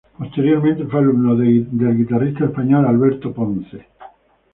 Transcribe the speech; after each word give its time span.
Posteriormente 0.17 0.85
fue 0.87 0.99
alumno 0.99 1.35
del 1.35 1.69
guitarrista 1.95 2.45
español 2.45 2.87
Alberto 2.87 3.31
Ponce. 3.31 3.85